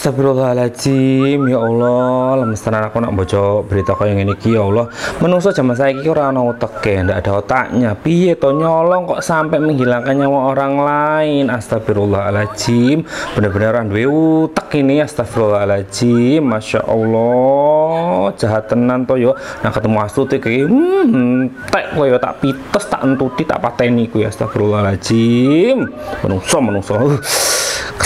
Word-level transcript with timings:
Astagfirullahaladzim 0.00 1.52
ya 1.52 1.60
Allah. 1.60 2.40
Lemes 2.40 2.64
tenan 2.64 2.88
aku 2.88 3.04
nak 3.04 3.12
baca 3.12 3.60
berita 3.60 3.92
kaya 3.92 4.16
ngene 4.16 4.32
iki 4.32 4.56
ya 4.56 4.64
Allah. 4.64 4.88
Menungso 5.20 5.52
zaman 5.52 5.76
saya 5.76 5.92
iki 5.92 6.08
ora 6.08 6.32
ana 6.32 6.40
oteke 6.40 7.04
ndak 7.04 7.20
ada 7.20 7.36
otaknya. 7.36 7.92
Piye 8.00 8.32
to 8.32 8.48
nyolong 8.48 9.04
kok 9.04 9.20
sampai 9.20 9.60
menghilangkan 9.60 10.16
nyawa 10.16 10.56
orang 10.56 10.74
lain? 10.80 11.44
Astagfirullahaladzim. 11.52 13.04
Bener-bener 13.36 13.84
duwe 13.92 14.08
utek 14.08 14.80
ini 14.80 15.04
Astagfirullahaladzim. 15.04 16.48
Masya 16.48 16.80
Allah. 16.88 18.32
Jahat 18.40 18.72
tenan 18.72 19.04
to 19.04 19.20
yo. 19.20 19.36
Nah 19.60 19.68
ketemu 19.68 20.00
astuti 20.00 20.40
kayak 20.40 20.64
hmm 20.64 21.68
tek 21.68 21.92
koyo 21.92 22.16
tak 22.16 22.40
pites 22.40 22.88
tak 22.88 23.04
entuti 23.04 23.44
tak 23.44 23.60
pateni 23.60 24.08
ku 24.08 24.24
ya 24.24 24.32
Astagfirullahaladzim. 24.32 25.92
Menungso 26.24 26.56
menungso 26.64 26.96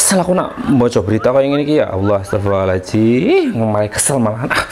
kesel 0.05 0.21
aku 0.21 0.37
nak. 0.37 0.53
Baca 0.77 1.01
berita 1.01 1.33
kayak 1.33 1.49
gini 1.49 1.81
ya 1.81 1.89
Allah 1.89 2.21
astagfirullahaladzim. 2.21 3.57
Mulai 3.57 3.89
kesel 3.89 4.21
malahan. 4.21 4.53
Ah. 4.53 4.69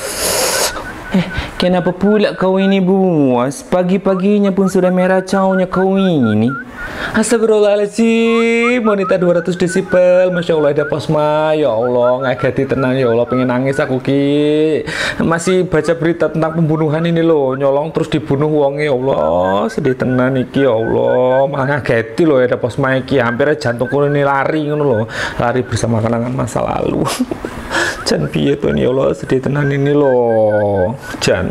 eh 1.17 1.25
kenapa 1.63 1.95
pula 1.95 2.35
kau 2.35 2.59
ini 2.59 2.83
buas 2.83 3.63
pagi-paginya 3.63 4.51
pun 4.51 4.67
sudah 4.67 4.91
merah 4.91 5.23
caunya 5.23 5.71
kau 5.71 5.95
ini 5.95 6.51
Astagfirullahaladzim. 7.13 8.83
Wanita 8.83 9.15
200 9.21 9.55
desibel. 9.55 10.33
Masya 10.35 10.59
Allah 10.59 10.71
ada 10.75 10.85
posma. 10.89 11.55
Ya 11.55 11.71
Allah 11.71 12.25
ngagati 12.25 12.67
tenang. 12.67 12.99
Ya 12.99 13.07
Allah 13.07 13.29
pengen 13.29 13.53
nangis 13.53 13.79
aku 13.79 14.01
ki. 14.03 14.83
Masih 15.23 15.69
baca 15.69 15.93
berita 15.95 16.27
tentang 16.33 16.59
pembunuhan 16.59 17.05
ini 17.07 17.23
loh. 17.23 17.55
Nyolong 17.55 17.93
terus 17.95 18.11
dibunuh 18.11 18.49
uangnya 18.49 18.91
Ya 18.91 18.95
Allah 18.97 19.69
sedih 19.71 19.95
tenang 19.95 20.35
iki 20.41 20.65
Ya 20.65 20.73
Allah. 20.73 21.47
Malah 21.47 21.79
ngagati 21.79 22.23
loh 22.25 22.41
ada 22.41 22.57
posma 22.57 22.97
iki. 22.99 23.21
Hampir 23.21 23.55
jantungku 23.61 24.03
ini 24.09 24.25
lari 24.25 24.67
ngono 24.67 24.83
loh. 24.83 25.05
Lari 25.39 25.63
bersama 25.63 26.01
kenangan 26.01 26.33
masa 26.33 26.65
lalu 26.65 27.05
Jan 28.03 28.27
piye 28.29 28.59
tuh 28.59 28.75
ya 28.75 28.91
Allah 28.91 29.15
sedih 29.15 29.41
tenang 29.41 29.71
ini 29.71 29.95
loh. 29.95 30.95
Jan 31.23 31.49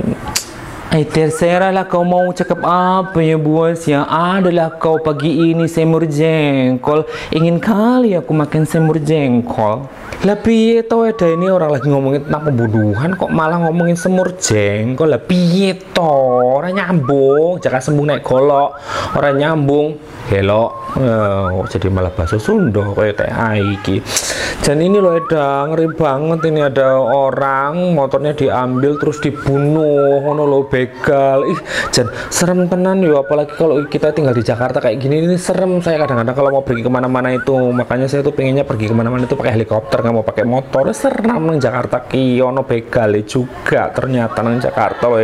Eh 0.92 1.08
terserah 1.08 1.72
lah 1.72 1.88
kau 1.88 2.04
mau 2.04 2.36
cakap 2.36 2.68
apa 2.68 3.24
ya 3.24 3.40
buas 3.40 3.88
ya 3.88 4.04
Adalah 4.04 4.76
kau 4.76 5.00
pagi 5.00 5.56
ini 5.56 5.64
semur 5.64 6.04
jengkol. 6.04 7.08
Ingin 7.32 7.64
kali 7.64 8.12
aku 8.12 8.36
makan 8.36 8.68
semur 8.68 9.00
jengkol. 9.00 9.88
Lebih 10.28 10.84
tau 10.92 11.08
ada 11.08 11.32
ini 11.32 11.48
orang 11.48 11.80
lagi 11.80 11.88
ngomongin 11.88 12.22
tentang 12.28 12.46
pembunuhan 12.46 13.18
Kok 13.18 13.32
malah 13.32 13.64
ngomongin 13.64 13.96
semur 13.96 14.36
jengkol? 14.36 15.16
Lebih 15.16 15.80
tau 15.96 16.60
Orang 16.60 16.76
nyambung. 16.76 17.64
Jangan 17.64 17.80
sembung 17.80 18.12
naik 18.12 18.28
golok. 18.28 18.76
Orang 19.16 19.40
nyambung. 19.40 19.96
Hello. 20.28 20.76
Oh, 21.00 21.64
Jadi 21.72 21.88
malah 21.88 22.12
bahasa 22.12 22.36
Sunda 22.36 22.84
kayak 22.92 23.16
teh 23.16 23.32
iki? 23.64 24.04
Dan 24.62 24.78
ini 24.78 25.02
loh 25.02 25.18
ada 25.18 25.66
ngeri 25.72 25.90
banget 25.96 26.52
ini. 26.52 26.62
Ada 26.62 27.00
orang 27.00 27.96
motornya 27.98 28.36
diambil 28.36 29.00
terus 29.02 29.18
dibunuh. 29.24 30.22
Ngono 30.22 30.44
lo 30.46 30.70
begal 30.82 31.46
ih 31.46 31.60
dan 31.94 32.10
serem 32.34 32.66
tenan 32.66 33.06
yo 33.06 33.22
apalagi 33.22 33.54
kalau 33.54 33.78
kita 33.86 34.10
tinggal 34.10 34.34
di 34.34 34.42
Jakarta 34.42 34.82
kayak 34.82 34.98
gini 34.98 35.22
ini 35.30 35.38
serem. 35.38 35.78
Saya 35.82 36.02
kadang-kadang 36.02 36.34
kalau 36.34 36.50
mau 36.50 36.64
pergi 36.66 36.82
ke 36.82 36.90
mana-mana 36.90 37.30
itu 37.30 37.54
makanya 37.70 38.10
saya 38.10 38.26
tuh 38.26 38.34
pengennya 38.34 38.66
pergi 38.66 38.90
ke 38.90 38.96
mana-mana 38.98 39.30
itu 39.30 39.38
pakai 39.38 39.54
helikopter 39.62 40.02
nggak 40.02 40.16
mau 40.16 40.26
pakai 40.26 40.46
motor. 40.50 40.90
Serem 40.92 41.38
nang 41.46 41.62
Jakarta 41.62 42.02
kiono 42.10 42.66
begal 42.66 43.14
juga 43.26 43.94
ternyata 43.94 44.42
nang 44.42 44.58
Jakarta 44.58 45.06
loh 45.06 45.22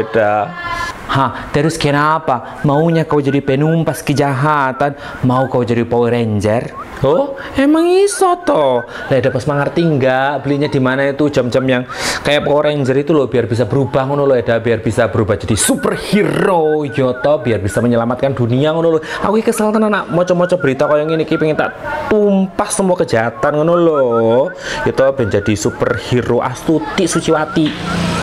Hah, 1.07 1.47
terus 1.55 1.79
kenapa? 1.79 2.59
Maunya 2.67 3.07
kau 3.07 3.23
jadi 3.23 3.39
penumpas 3.39 4.03
kejahatan? 4.03 4.99
Mau 5.23 5.47
kau 5.47 5.63
jadi 5.63 5.87
Power 5.87 6.11
Ranger? 6.11 6.87
Oh, 7.05 7.37
emang 7.53 7.85
iso 7.85 8.41
toh? 8.41 8.81
Lah 8.81 9.15
ada 9.21 9.29
pas 9.29 9.45
mengerti 9.45 9.85
nggak? 9.85 10.41
Belinya 10.41 10.65
di 10.65 10.81
mana 10.81 11.05
itu 11.05 11.29
jam-jam 11.29 11.61
yang 11.69 11.83
kayak 12.25 12.41
Power 12.41 12.65
Ranger 12.65 12.97
itu 12.97 13.13
loh 13.13 13.29
biar 13.29 13.45
bisa 13.45 13.69
berubah 13.69 14.09
ngono 14.09 14.25
loh 14.25 14.33
ada 14.33 14.57
biar 14.57 14.81
bisa 14.81 15.05
berubah 15.05 15.37
jadi 15.37 15.53
superhero 15.53 16.81
yo 16.89 17.13
toh 17.21 17.37
biar 17.37 17.61
bisa 17.61 17.85
menyelamatkan 17.85 18.33
dunia 18.33 18.73
ngono 18.73 18.97
loh. 18.97 19.01
Aku 19.21 19.37
kesel 19.45 19.69
tenan 19.69 19.93
nak 19.93 20.09
moco-moco 20.09 20.57
berita 20.57 20.89
kau 20.89 20.97
yang 20.97 21.13
ini 21.13 21.21
pengen 21.29 21.53
tak 21.53 21.77
tumpas 22.09 22.73
semua 22.73 22.97
kejahatan 22.97 23.61
ngono 23.61 23.73
loh. 23.77 24.49
Yo 24.81 24.91
toh 24.97 25.13
ben 25.13 25.29
jadi 25.29 25.53
superhero 25.53 26.41
Astuti 26.41 27.05
Suciwati. 27.05 27.69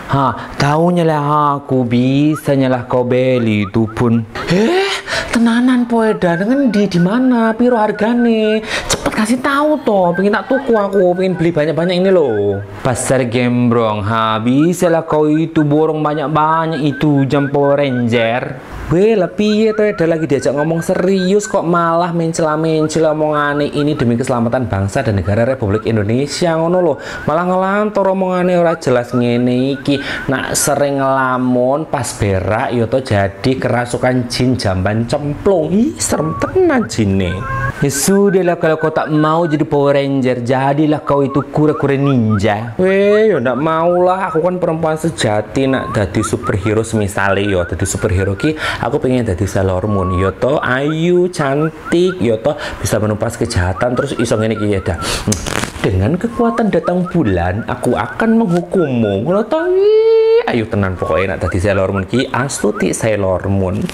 Ha, 0.05 0.53
tahunya 0.59 1.07
lah 1.07 1.23
aku 1.63 1.87
bisa 1.87 2.53
nyalah 2.59 2.74
kau 2.83 3.07
beli 3.07 3.63
itu 3.63 3.87
pun. 3.95 4.27
Eh, 4.51 4.91
tenanan 5.31 5.87
poeda 5.87 6.35
dengan 6.35 6.67
di 6.67 6.83
di 6.91 6.99
mana? 6.99 7.55
Piro 7.55 7.79
hargane? 7.79 8.59
Cepet 9.05 9.21
kasih 9.21 9.37
tahu 9.37 9.85
toh. 9.85 10.17
Pengen 10.17 10.33
tak 10.33 10.49
tuku 10.49 10.73
aku, 10.73 11.13
pengen 11.13 11.37
beli 11.37 11.53
banyak-banyak 11.53 12.01
ini 12.01 12.09
loh. 12.09 12.57
Pasar 12.81 13.21
gembrong, 13.29 14.01
ha 14.01 14.41
bisa 14.41 14.89
lah 14.89 15.05
kau 15.05 15.29
itu 15.29 15.61
borong 15.61 16.01
banyak-banyak 16.01 16.81
itu 16.81 17.21
jam 17.29 17.53
Power 17.53 17.85
Ranger. 17.85 18.73
Weh, 18.85 19.17
piye 19.33 19.73
tuh 19.73 19.93
ada 19.93 20.05
lagi 20.05 20.29
diajak 20.29 20.53
ngomong 20.53 20.81
serius 20.85 21.49
kok 21.49 21.65
malah 21.65 22.13
mencela-mencela 22.13 23.17
omongane 23.17 23.69
ini 23.73 23.97
demi 23.97 24.13
keselamatan 24.13 24.69
bangsa 24.69 25.01
dan 25.01 25.17
negara 25.17 25.41
Republik 25.41 25.89
Indonesia 25.89 26.53
ngono 26.53 26.77
loh. 26.85 26.97
Malah 27.25 27.45
ngelantur 27.49 28.13
omongane 28.13 28.57
ora 28.57 28.77
jelas 28.77 29.09
ngene 29.09 29.73
iki. 29.73 29.97
Nak 30.29 30.53
sering 30.53 31.01
ngelamun 31.01 31.89
pas 31.89 32.09
berak 32.17 32.77
yo 32.77 32.85
to 32.85 33.01
jadi 33.01 33.51
kerasukan 33.57 34.29
jin 34.29 34.53
jamban 34.53 35.09
cemplung. 35.09 35.73
Ih, 35.73 35.97
serem 35.97 36.37
tenan 36.37 36.85
jinne. 36.85 37.41
Ya 37.81 37.89
sudahlah 37.89 38.61
kalau 38.61 38.77
kau 38.77 38.93
tak 38.95 39.11
mau 39.11 39.43
jadi 39.43 39.67
Power 39.67 39.99
Ranger, 39.99 40.39
jadilah 40.39 41.03
kau 41.03 41.19
itu 41.19 41.43
kura-kura 41.51 41.99
ninja. 41.99 42.79
Weh, 42.79 43.35
yo 43.35 43.43
ndak 43.43 43.59
mau 43.59 43.91
lah. 43.99 44.31
Aku 44.31 44.39
kan 44.39 44.55
perempuan 44.55 44.95
sejati 44.95 45.67
nak 45.67 45.91
jadi 45.91 46.23
superhero 46.23 46.81
semisal 46.81 47.35
yo 47.43 47.65
jadi 47.67 47.85
superhero 47.85 48.33
ki 48.39 48.55
aku 48.55 48.95
pengen 49.03 49.27
jadi 49.27 49.43
Sailor 49.43 49.91
Moon 49.91 50.15
yoto 50.15 50.63
ayu 50.63 51.27
cantik 51.27 52.15
yoto 52.23 52.55
bisa 52.79 52.95
menumpas 53.01 53.35
kejahatan 53.35 53.91
terus 53.97 54.15
iso 54.15 54.39
ngene 54.39 54.55
iki 54.55 54.71
ya 54.71 54.79
dah 54.79 54.97
hmm. 54.97 55.74
Dengan 55.85 56.17
kekuatan 56.17 56.73
datang 56.73 57.05
bulan 57.13 57.61
aku 57.69 57.93
akan 57.93 58.41
menghukummu. 58.41 59.21
Ngono 59.21 59.45
ayo 60.45 60.65
tenan 60.69 60.93
pokoknya 60.97 61.37
nak 61.37 61.45
tadi 61.45 61.57
Sailor 61.57 61.89
Moon 61.93 62.05
ki 62.09 62.29
astuti 62.33 62.89
Sailor 62.89 63.45
Moon? 63.49 63.85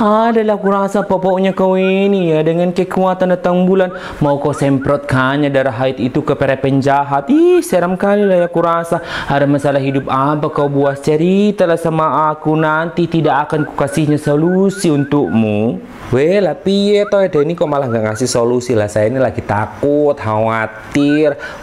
Adalah 0.00 0.60
kurasa 0.60 1.04
pokoknya 1.04 1.56
kau 1.56 1.80
ini 1.80 2.32
ya 2.32 2.44
dengan 2.44 2.76
kekuatan 2.76 3.32
datang 3.32 3.64
bulan. 3.64 3.92
Mau 4.20 4.36
kau 4.36 4.52
semprotkannya 4.52 5.48
darah 5.48 5.72
haid 5.72 5.96
itu 5.96 6.20
ke 6.20 6.36
para 6.36 6.60
penjahat 6.60 7.32
ih 7.32 7.64
seram 7.64 7.96
kali 7.96 8.28
lah 8.28 8.44
ya 8.44 8.48
kurasa 8.52 9.00
ada 9.28 9.48
masalah 9.48 9.80
hidup 9.80 10.12
apa 10.12 10.52
kau 10.52 10.68
buat? 10.68 11.00
Cerita 11.00 11.64
lah 11.64 11.80
sama 11.80 12.32
aku 12.32 12.52
nanti 12.52 13.08
tidak 13.08 13.48
akan 13.48 13.64
kukasihnya 13.64 14.20
solusi 14.20 14.92
untukmu. 14.92 15.80
Weh 16.12 16.40
lah 16.40 16.56
piye 16.56 17.04
toh 17.08 17.20
ada 17.20 17.40
ini 17.40 17.52
kok 17.56 17.68
malah 17.68 17.88
nggak 17.88 18.12
ngasih 18.12 18.28
solusi 18.28 18.72
lah? 18.76 18.88
Saya 18.88 19.12
ini 19.12 19.20
lagi 19.20 19.44
takut 19.44 20.16
khawatir 20.16 20.97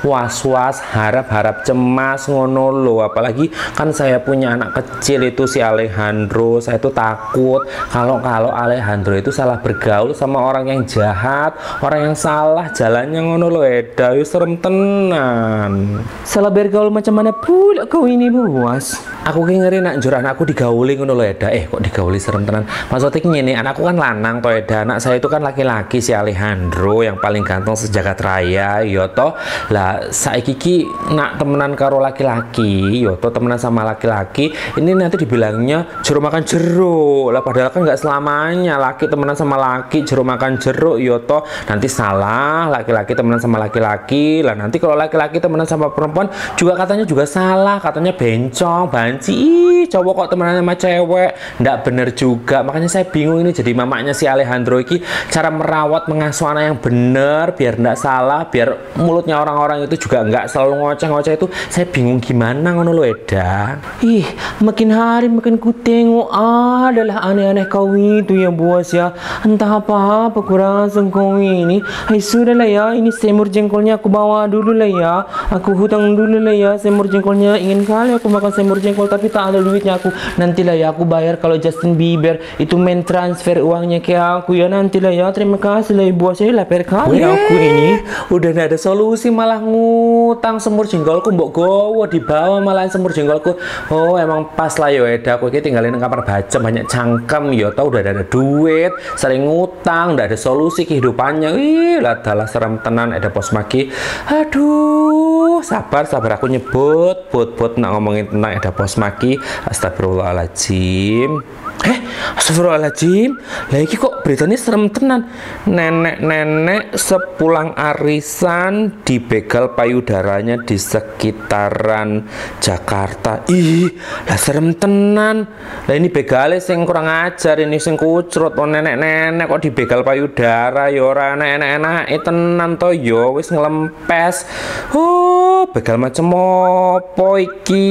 was-was 0.06 0.79
harap-harap 0.94 1.66
cemas 1.66 2.29
ngono 2.29 2.72
lo 2.72 3.03
apalagi 3.03 3.50
kan 3.73 3.91
saya 3.91 4.22
punya 4.22 4.53
anak 4.56 4.78
kecil 4.78 5.25
itu 5.25 5.50
si 5.50 5.59
Alejandro 5.59 6.59
saya 6.62 6.78
tuh 6.78 6.94
takut 6.94 7.66
kalau 7.90 8.22
kalau 8.22 8.51
Alejandro 8.53 9.18
itu 9.18 9.34
salah 9.34 9.59
bergaul 9.59 10.13
sama 10.13 10.40
orang 10.41 10.69
yang 10.69 10.81
jahat 10.85 11.57
orang 11.81 12.12
yang 12.12 12.16
salah 12.16 12.69
jalannya 12.75 13.19
ngono 13.25 13.47
lo 13.50 13.62
eda. 13.66 14.13
Yuk 14.13 14.28
serem 14.28 14.59
tenan. 14.59 16.03
Salah 16.22 16.53
bergaul 16.53 16.93
macam 16.93 17.14
mana 17.17 17.32
pula 17.34 17.90
kau 17.90 18.05
ini 18.05 18.29
buas 18.29 18.99
aku 19.26 19.41
ngeri 19.41 19.82
nak 19.82 19.97
jurah 19.97 20.22
anakku 20.22 20.46
digauli 20.46 20.93
ngono 20.99 21.17
lo 21.17 21.23
eda. 21.26 21.49
Eh 21.49 21.66
kok 21.66 21.82
digauli 21.82 22.22
serem 22.22 22.46
tenan? 22.46 22.70
Maksudnya 22.93 23.41
ini 23.41 23.53
anakku 23.58 23.82
kan 23.82 23.97
lanang 23.97 24.40
toh 24.43 24.53
eda. 24.53 24.85
Anak 24.85 25.02
saya 25.02 25.17
itu 25.17 25.26
kan 25.26 25.41
laki-laki 25.41 25.97
si 25.97 26.14
Alejandro 26.14 27.02
yang 27.02 27.17
paling 27.17 27.41
ganteng 27.41 27.73
sejagat 27.73 28.22
raya 28.22 28.85
yoto 28.85 29.24
lah 29.72 30.11
saya 30.11 30.41
kiki 30.43 30.85
nak 31.13 31.41
temenan 31.41 31.73
karo 31.73 31.97
laki-laki 32.01 33.01
yoto 33.01 33.27
ya 33.29 33.33
temenan 33.33 33.59
sama 33.59 33.81
laki-laki 33.81 34.51
ini 34.77 34.91
nanti 34.93 35.17
dibilangnya 35.19 36.01
jeruk 36.01 36.22
makan 36.25 36.43
jeruk. 36.45 37.33
Lah 37.33 37.41
padahal 37.41 37.69
kan 37.73 37.81
nggak 37.85 37.99
selamanya 37.99 38.75
laki 38.77 39.09
temenan 39.09 39.37
sama 39.37 39.55
laki 39.57 40.05
jeruk 40.05 40.25
makan 40.25 40.57
jeruk 40.61 40.97
yoto 41.01 41.45
ya 41.45 41.75
nanti 41.75 41.87
salah 41.91 42.72
laki-laki 42.72 43.13
temenan 43.13 43.39
sama 43.41 43.57
laki-laki. 43.61 44.41
Lah 44.45 44.55
nanti 44.55 44.77
kalau 44.79 44.95
laki-laki 44.95 45.37
temenan 45.41 45.67
sama 45.67 45.91
perempuan 45.91 46.31
juga 46.55 46.77
katanya 46.79 47.05
juga 47.07 47.27
salah 47.27 47.77
katanya 47.81 48.16
bencong 48.16 48.89
banci. 48.89 49.33
Ih, 49.35 49.83
cowok 49.91 50.13
kok 50.25 50.27
temenan 50.35 50.59
sama 50.61 50.73
cewek? 50.77 51.31
Nggak 51.61 51.77
bener 51.85 52.07
juga. 52.16 52.57
Makanya 52.63 52.89
saya 52.89 53.05
bingung 53.07 53.43
ini 53.43 53.51
jadi 53.51 53.72
mamanya 53.75 54.13
si 54.16 54.25
Alejandro 54.25 54.79
ini 54.79 55.01
cara 55.29 55.51
merawat 55.51 56.07
mengasuh 56.07 56.51
anak 56.51 56.63
yang 56.72 56.77
benar 56.79 57.45
biar 57.53 57.75
tidak 57.77 57.97
salah 57.99 58.47
biar 58.47 58.97
mulutnya 59.16 59.40
orang-orang 59.40 59.88
itu 59.88 59.96
juga 59.96 60.28
nggak 60.28 60.52
selalu 60.52 60.84
ngoceh-ngoceh 60.84 61.40
itu 61.40 61.47
saya 61.72 61.88
bingung 61.88 62.20
gimana 62.20 62.76
ngono 62.76 62.91
lo 62.91 63.08
Eda 63.08 63.79
Ih, 64.03 64.28
makin 64.59 64.91
hari 64.91 65.32
makin 65.32 65.56
ku 65.56 65.72
tengok 65.72 66.28
adalah 66.35 67.23
aneh-aneh 67.23 67.64
kau 67.72 67.96
itu 67.96 68.44
ya 68.44 68.52
bos 68.52 68.91
ya. 68.91 69.16
Entah 69.47 69.79
apa 69.79 70.28
apa 70.28 70.40
ku 70.44 70.59
rasa 70.59 71.00
kau 71.08 71.40
ini. 71.40 71.79
Hai 72.12 72.20
sudahlah 72.20 72.67
ya, 72.67 72.85
ini 72.91 73.08
semur 73.16 73.47
jengkolnya 73.47 73.96
aku 73.96 74.12
bawa 74.12 74.52
dulu 74.52 74.76
lah 74.76 74.91
ya. 74.91 75.16
Aku 75.56 75.72
hutang 75.79 76.20
dulu 76.20 76.44
lah 76.44 76.52
ya 76.52 76.72
semur 76.76 77.08
jengkolnya. 77.08 77.56
Ingin 77.56 77.88
kali 77.88 78.20
aku 78.20 78.28
makan 78.28 78.52
semur 78.52 78.84
jengkol 78.84 79.08
tapi 79.08 79.32
tak 79.32 79.56
ada 79.56 79.64
duitnya 79.64 79.96
aku. 79.96 80.11
Nantilah 80.35 80.76
ya 80.76 80.91
aku 80.91 81.08
bayar 81.08 81.40
kalau 81.40 81.56
Justin 81.56 81.96
Bieber 81.96 82.44
itu 82.59 82.76
main 82.76 83.08
transfer 83.08 83.64
uangnya 83.64 84.03
ke 84.03 84.11
aku 84.11 84.59
ya 84.59 84.68
nantilah 84.68 85.16
ya. 85.16 85.32
Terima 85.32 85.56
kasih 85.56 85.96
lah 85.96 86.03
ya 86.03 86.14
bos 86.14 86.44
ya 86.44 86.52
lapar 86.52 86.84
kali 86.84 87.23
aku 87.23 87.53
ini. 87.56 87.90
udah 88.35 88.50
nggak 88.52 88.68
ada 88.76 88.79
solusi 88.96 89.28
malah 89.28 89.59
ngutang 89.59 90.56
semur 90.56 90.88
jengkolku 90.88 91.28
mbok 91.36 91.52
gowo 91.52 92.08
di 92.08 92.24
bawah 92.24 92.64
malah 92.64 92.88
semur 92.88 93.12
jengkolku 93.12 93.59
oh 93.92 94.16
emang 94.16 94.47
pas 94.56 94.72
lah 94.80 94.88
yo 94.88 95.03
Eda 95.03 95.36
aku 95.36 95.52
ini 95.52 95.59
tinggalin 95.59 96.00
kamar 96.00 96.24
baca 96.24 96.58
banyak 96.64 96.88
cangkem 96.88 97.52
yo 97.52 97.76
tau 97.76 97.92
udah 97.92 98.00
ada 98.00 98.24
duit. 98.24 98.96
Sering 99.20 99.44
ngutang 99.44 100.16
nggak 100.16 100.32
ada 100.32 100.38
solusi 100.40 100.88
kehidupannya. 100.88 101.52
Ih 101.59 102.00
lah 102.00 102.24
dalah 102.24 102.47
serem 102.47 102.80
tenan 102.80 103.12
ada 103.12 103.28
pos 103.28 103.52
maki 103.52 103.92
aduh 104.32 105.59
sabar 105.59 106.08
sabar. 106.08 106.40
Aku 106.40 106.47
nyebut 106.47 107.28
put 107.28 107.59
put 107.59 107.76
nak 107.76 108.00
ngomongin 108.00 108.32
tentang 108.32 108.56
ada 108.56 108.72
pos 108.72 108.96
maki 108.96 109.36
astagfirullahaladzim 109.68 111.44
Eh, 111.83 111.99
astagfirullahaladzim. 112.39 113.35
Lah 113.69 113.79
iki 113.79 113.99
kok 113.99 114.23
beritanya 114.25 114.57
serem 114.57 114.89
tenan. 114.89 115.27
Nenek-nenek 115.67 116.95
sepulang 116.97 117.75
arisan 117.75 119.03
dibegal 119.03 119.75
payudaranya 119.75 120.63
di 120.63 120.79
sekitaran 120.79 122.25
Jakarta. 122.57 123.45
Ih, 123.51 123.91
lah 124.25 124.39
serem 124.39 124.73
tenan. 124.73 125.45
Lah 125.85 125.95
ini 125.95 126.09
begalnya 126.09 126.63
sing 126.63 126.87
kurang 126.87 127.05
ajar 127.05 127.61
ini 127.61 127.77
sing 127.77 127.99
kucrut 127.99 128.57
oh 128.57 128.67
nenek-nenek 128.67 129.45
kok 129.45 129.61
dibegal 129.61 130.01
payudara 130.01 130.89
ya 130.89 131.01
ora 131.05 131.37
enak-enak 131.37 132.09
tenan 132.25 132.81
to 132.81 132.89
ya 132.97 133.29
wis 133.29 133.53
ngelempes. 133.53 134.49
Oh, 134.97 135.45
begal 135.72 135.96
macam 135.96 136.35
apa 136.35 137.29
iki? 137.40 137.87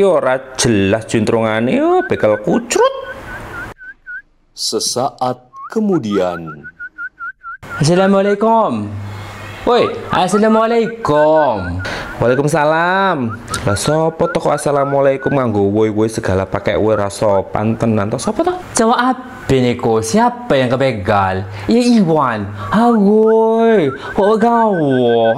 Ora 0.00 0.56
jelas 0.56 1.04
juntrungane. 1.04 1.76
Oh, 1.84 2.00
begal 2.08 2.40
kucrut. 2.40 2.94
Sesaat 4.56 5.52
kemudian, 5.70 6.66
Assalamualaikum. 7.78 8.90
Woi, 9.68 9.92
Assalamualaikum. 10.10 11.84
Waalaikumsalam. 12.18 13.38
Lah 13.62 13.78
sopo 13.78 14.26
to 14.26 14.42
kok 14.42 14.58
assalamualaikum 14.58 15.30
nganggo 15.30 15.70
woi 15.70 15.86
woi 15.86 16.10
segala 16.10 16.42
pakai 16.42 16.74
woi 16.74 16.98
raso 16.98 17.46
pantenan 17.54 18.10
to 18.10 18.18
sopo 18.18 18.42
to? 18.42 18.50
Jawab 18.74 19.37
apa 19.48 19.64
Niko? 19.64 20.04
Siapa 20.04 20.60
yang 20.60 20.68
kebegal? 20.68 21.40
Ya 21.72 21.80
Iwan. 21.80 22.52
Hagoi. 22.68 23.88
Kok 24.12 24.36
kau? 24.36 24.76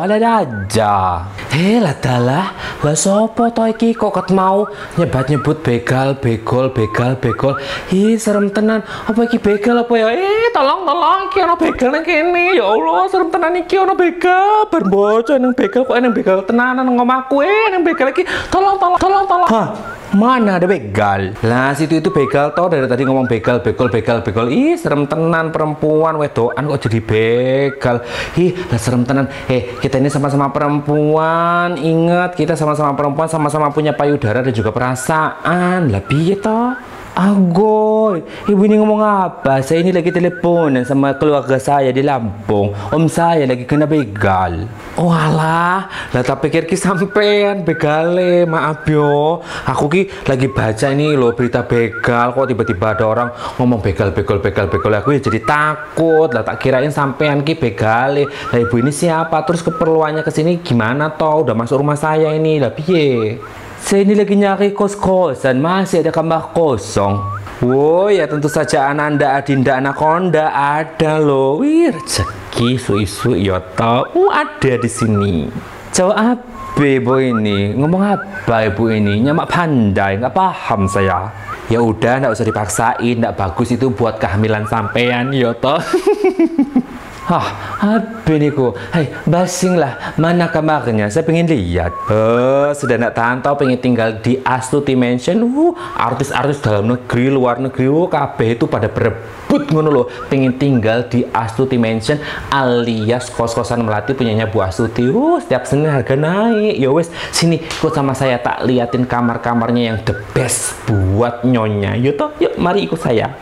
Ada 0.03 0.43
aja. 0.43 1.23
Eh 1.55 1.79
lah 1.79 1.95
dalah, 1.95 2.51
lah 2.83 2.97
sopo 2.99 3.47
to 3.55 3.71
iki 3.71 3.95
kok 3.95 4.11
ket 4.11 4.35
mau 4.35 4.67
nyebat-nyebut 4.99 5.63
begal, 5.63 6.19
begol, 6.19 6.75
begal, 6.75 7.15
begol. 7.23 7.55
Ih 7.95 8.19
serem 8.19 8.51
tenan. 8.51 8.83
Apa 8.83 9.31
iki 9.31 9.39
begal 9.39 9.87
apa 9.87 9.95
ya? 9.95 10.11
Eh 10.11 10.51
tolong 10.51 10.83
tolong 10.83 11.31
iki 11.31 11.39
ono 11.47 11.55
begal 11.55 11.89
nang 11.95 12.03
kene. 12.03 12.59
Ya 12.59 12.67
Allah, 12.67 13.07
serem 13.15 13.31
tenan 13.31 13.63
iki 13.63 13.79
ono 13.79 13.95
begal. 13.95 14.67
Berboco 14.75 15.39
nang 15.39 15.55
begal 15.55 15.87
kok 15.87 15.95
nang 16.03 16.11
begal 16.11 16.43
tenanan 16.43 16.83
nang 16.83 16.99
omahku. 16.99 17.47
Eh 17.47 17.71
nang 17.71 17.87
begal 17.87 18.11
iki. 18.11 18.27
Tolong 18.51 18.75
tolong 18.75 18.99
tolong 18.99 19.25
tolong. 19.31 19.51
Hah? 19.55 20.01
Mana 20.11 20.59
ada 20.59 20.67
begal? 20.67 21.39
Lah 21.47 21.71
situ 21.71 22.03
itu 22.03 22.11
begal 22.11 22.51
toh 22.51 22.67
dari 22.67 22.83
tadi 22.91 23.07
ngomong 23.07 23.31
begal, 23.31 23.63
begol, 23.63 23.87
begal, 23.87 24.00
begol. 24.03 24.49
Ih 24.51 24.77
serem 24.77 25.07
tenan 25.07 25.53
perempuan 25.55 26.17
wedoan 26.21 26.69
kok 26.71 26.89
jadi 26.89 27.01
begal. 27.01 27.97
Ih 28.37 28.53
lah 28.69 28.81
serem 28.81 29.03
tenan. 29.07 29.31
Eh 29.49 29.79
kita 29.81 30.01
ini 30.01 30.13
sama-sama 30.13 30.53
perempuan. 30.53 31.79
Ingat 31.81 32.37
kita 32.37 32.59
sama-sama 32.59 32.93
perempuan, 32.93 33.29
sama-sama 33.31 33.73
punya 33.73 33.97
payudara 33.97 34.45
dan 34.45 34.53
juga 34.53 34.71
perasaan. 34.75 35.89
Piye 36.11 36.35
toh? 36.41 37.00
Agoy, 37.21 38.25
ibu 38.49 38.65
ini 38.65 38.81
ngomong 38.81 39.05
apa? 39.05 39.61
Saya 39.61 39.85
ini 39.85 39.93
lagi 39.93 40.09
teleponan 40.09 40.89
sama 40.89 41.13
keluarga 41.21 41.61
saya 41.61 41.93
di 41.93 42.01
Lampung. 42.01 42.73
Om 42.73 43.13
saya 43.13 43.45
lagi 43.45 43.69
kena 43.69 43.85
begal. 43.85 44.65
Oh 44.97 45.13
alah, 45.13 45.85
lah 46.17 46.23
tak 46.25 46.41
pikir 46.41 46.65
ki 46.65 46.81
sampean 46.81 47.61
begale, 47.61 48.49
maaf 48.49 48.89
yo. 48.89 49.45
Aku 49.69 49.93
ki 49.93 50.09
lagi 50.25 50.49
baca 50.49 50.89
ini 50.97 51.13
loh 51.13 51.37
berita 51.37 51.61
begal 51.61 52.33
kok 52.33 52.49
tiba-tiba 52.49 52.97
ada 52.97 53.05
orang 53.05 53.29
ngomong 53.61 53.85
begal 53.85 54.17
begal 54.17 54.41
begal 54.41 54.73
begal 54.73 54.93
aku 54.97 55.13
ya 55.13 55.21
jadi 55.21 55.45
takut. 55.45 56.33
Lah 56.33 56.41
tak 56.41 56.57
kirain 56.57 56.89
sampean 56.89 57.45
ki 57.45 57.53
begale. 57.61 58.33
Lah 58.33 58.59
ibu 58.65 58.81
ini 58.81 58.89
siapa? 58.89 59.45
Terus 59.45 59.61
keperluannya 59.61 60.25
ke 60.25 60.33
sini 60.33 60.65
gimana 60.65 61.13
toh? 61.13 61.45
Udah 61.45 61.53
masuk 61.53 61.85
rumah 61.85 62.01
saya 62.01 62.33
ini. 62.33 62.57
Lah 62.57 62.73
piye? 62.73 63.37
Saya 63.81 64.05
ini 64.05 64.13
lagi 64.13 64.37
nyari 64.37 64.77
kos-kosan, 64.77 65.57
masih 65.57 66.05
ada 66.05 66.13
kamar 66.13 66.53
kosong. 66.53 67.17
Wow, 67.65 68.13
ya 68.13 68.29
tentu 68.29 68.49
saja 68.49 68.93
Ananda 68.93 69.37
Adinda 69.37 69.81
Anaconda 69.81 70.53
ada 70.53 71.17
loh. 71.21 71.65
Wih, 71.65 71.93
rezeki 71.93 72.77
isu-isu 72.77 73.37
ya 73.37 73.61
tahu 73.77 74.29
ada 74.29 74.77
di 74.77 74.89
sini. 74.89 75.49
Jawab 75.97 76.17
apa 76.17 76.85
ibu 76.87 77.21
ini? 77.21 77.73
Ngomong 77.77 78.03
apa 78.05 78.69
ibu 78.69 78.93
ini? 78.93 79.21
Nyamak 79.25 79.49
pandai, 79.49 80.21
nggak 80.21 80.33
paham 80.37 80.85
saya. 80.85 81.33
Ya 81.73 81.81
udah, 81.81 82.21
nggak 82.21 82.33
usah 82.37 82.47
dipaksain, 82.47 83.17
nggak 83.21 83.37
bagus 83.37 83.73
itu 83.73 83.89
buat 83.93 84.21
kehamilan 84.21 84.69
sampean 84.69 85.33
ya 85.33 85.57
toh. 85.57 85.81
Hah, 87.31 87.79
apa 87.79 88.35
nih 88.35 88.51
kok? 88.51 88.75
Hai, 88.91 89.07
basing 89.23 89.79
lah. 89.79 90.19
Mana 90.19 90.51
kamarnya? 90.51 91.07
Saya 91.15 91.23
pengen 91.23 91.47
lihat. 91.47 91.95
Eh, 92.11 92.75
sudah 92.75 92.99
nak 92.99 93.15
tahan 93.15 93.39
tau 93.39 93.55
pengen 93.55 93.79
tinggal 93.79 94.19
di 94.19 94.43
Astuti 94.43 94.99
Mansion. 94.99 95.39
Uh, 95.39 95.71
artis-artis 95.95 96.59
dalam 96.59 96.91
negeri, 96.91 97.31
luar 97.31 97.63
negeri, 97.63 97.87
uh, 97.87 98.11
kabeh 98.11 98.59
itu 98.59 98.67
pada 98.67 98.91
berebut 98.91 99.40
ngono 99.51 99.91
loh. 99.91 100.07
Pengen 100.31 100.55
tinggal 100.55 101.11
di 101.11 101.27
Astuti 101.35 101.75
Mansion 101.75 102.23
alias 102.55 103.35
kos-kosan 103.35 103.83
melati 103.83 104.15
punyanya 104.15 104.47
Bu 104.47 104.63
Astuti. 104.63 105.11
Uh, 105.11 105.43
setiap 105.43 105.67
Senin 105.67 105.91
harga 105.91 106.15
naik. 106.15 106.79
Ya 106.79 106.91
wes, 106.95 107.11
sini 107.35 107.59
ikut 107.59 107.91
sama 107.91 108.15
saya 108.15 108.39
tak 108.39 108.63
liatin 108.63 109.03
kamar-kamarnya 109.03 109.83
yang 109.95 109.99
the 110.07 110.15
best 110.31 110.79
buat 110.87 111.43
nyonya. 111.43 111.99
Yuk 111.99 112.15
toh, 112.15 112.31
yuk 112.39 112.55
mari 112.55 112.87
ikut 112.87 113.03
saya. 113.03 113.35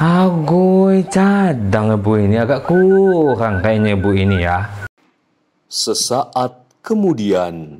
Agoy, 0.00 1.04
cadang 1.10 1.92
ibu 1.92 2.16
ini 2.16 2.40
agak 2.40 2.64
kurang 2.64 3.60
kayaknya 3.60 3.98
ibu 3.98 4.10
ini 4.16 4.46
ya. 4.46 4.80
sesaat 5.70 6.66
kemudian, 6.82 7.78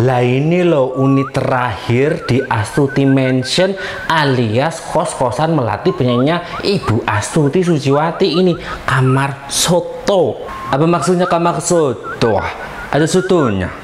Lah 0.00 0.24
ini 0.24 0.64
loh 0.64 0.96
unit 0.96 1.36
terakhir 1.36 2.24
di 2.24 2.40
Astuti 2.40 3.04
Mansion 3.04 3.76
alias 4.08 4.80
kos-kosan 4.80 5.52
melati 5.52 5.92
penyanyinya 5.92 6.64
Ibu 6.64 7.04
Astuti 7.04 7.60
Sujiwati 7.60 8.40
ini 8.40 8.56
kamar 8.88 9.52
soto. 9.52 10.48
Apa 10.72 10.88
maksudnya 10.88 11.28
kamar 11.28 11.60
soto? 11.60 12.40
Ada 12.88 13.04
sotonya? 13.04 13.81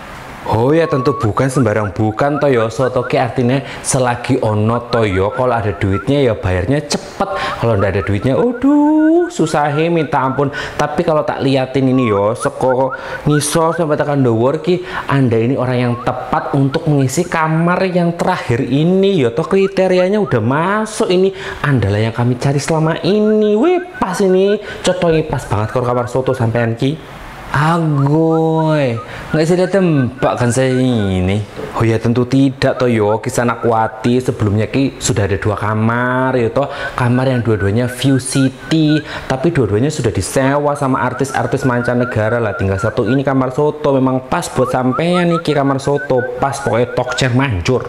Oh 0.48 0.72
ya 0.72 0.88
tentu 0.88 1.12
bukan 1.12 1.44
sembarang 1.44 1.92
bukan 1.92 2.40
toyo 2.40 2.72
soto 2.72 3.04
ki 3.04 3.20
artinya 3.20 3.60
selagi 3.84 4.40
ono 4.40 4.88
toyo 4.88 5.28
kalau 5.36 5.52
ada 5.52 5.76
duitnya 5.76 6.24
ya 6.24 6.32
bayarnya 6.32 6.88
cepet. 6.88 7.28
Kalau 7.60 7.76
ndak 7.76 7.92
ada 7.92 8.02
duitnya 8.08 8.32
aduh 8.32 9.28
susah 9.28 9.76
minta 9.92 10.24
ampun. 10.24 10.48
Tapi 10.80 11.04
kalau 11.04 11.20
tak 11.20 11.44
liatin 11.44 11.92
ini 11.92 12.08
yo 12.08 12.32
seko 12.32 12.96
ngisor 13.28 13.76
sampai 13.76 14.00
tekan 14.00 14.24
dower 14.24 14.64
ki 14.64 14.80
anda 15.12 15.36
ini 15.36 15.52
orang 15.52 15.78
yang 15.78 15.94
tepat 16.00 16.56
untuk 16.56 16.88
mengisi 16.88 17.28
kamar 17.28 17.84
yang 17.84 18.16
terakhir 18.16 18.64
ini 18.64 19.20
yo 19.20 19.36
toh. 19.36 19.44
Kriterianya 19.44 20.16
udah 20.16 20.40
masuk 20.40 21.12
ini. 21.12 21.28
Anda 21.60 21.92
lah 21.92 22.08
yang 22.08 22.16
kami 22.16 22.40
cari 22.40 22.56
selama 22.56 22.96
ini. 23.04 23.52
Wih 23.52 23.84
pas 24.00 24.16
ini. 24.24 24.56
Cocoknya 24.80 25.28
pas 25.28 25.44
banget 25.44 25.76
kalau 25.76 25.84
kamar 25.84 26.08
soto 26.08 26.32
sampean 26.32 26.72
ki 26.72 27.17
Agoy, 27.58 28.94
nggak 29.34 29.42
bisa 29.42 29.58
dia 29.58 29.66
tembak 29.66 30.38
kan 30.38 30.46
saya 30.54 30.70
ini. 30.78 31.42
Oh 31.74 31.82
ya 31.82 31.98
tentu 31.98 32.22
tidak 32.22 32.78
toh 32.78 32.86
yo. 32.86 33.18
Kisah 33.18 33.42
Nakwati 33.42 34.22
sebelumnya 34.22 34.70
ki 34.70 35.02
sudah 35.02 35.26
ada 35.26 35.34
dua 35.34 35.58
kamar 35.58 36.38
ya 36.38 36.54
toh. 36.54 36.70
Kamar 36.94 37.26
yang 37.26 37.42
dua-duanya 37.42 37.90
view 37.90 38.22
city 38.22 39.02
tapi 39.26 39.50
dua-duanya 39.50 39.90
sudah 39.90 40.14
disewa 40.14 40.78
sama 40.78 41.02
artis-artis 41.02 41.66
mancanegara 41.66 42.38
lah. 42.38 42.54
Tinggal 42.54 42.78
satu 42.78 43.10
ini 43.10 43.26
kamar 43.26 43.50
soto. 43.50 43.90
Memang 43.90 44.30
pas 44.30 44.46
buat 44.46 44.70
sampean 44.70 45.34
nih 45.34 45.42
ki 45.42 45.50
kamar 45.50 45.82
soto. 45.82 46.38
Pas 46.38 46.62
pokoknya 46.62 46.94
chair 47.18 47.34
manjur 47.34 47.82